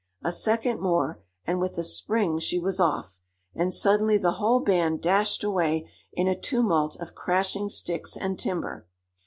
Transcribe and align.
A 0.23 0.31
second 0.31 0.79
more, 0.79 1.19
and 1.45 1.59
with 1.61 1.77
a 1.77 1.83
spring 1.83 2.39
she 2.39 2.57
was 2.57 2.79
off, 2.79 3.19
and 3.53 3.71
suddenly 3.71 4.17
the 4.17 4.31
whole 4.41 4.59
band 4.59 4.99
dashed 5.03 5.43
away 5.43 5.87
in 6.11 6.25
a 6.27 6.35
tumult 6.35 6.95
of 6.95 7.13
crashing 7.13 7.69
sticks 7.69 8.17
and 8.17 8.39
timber. 8.39 8.87